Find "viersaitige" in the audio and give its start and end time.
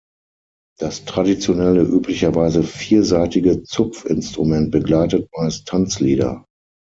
2.63-3.61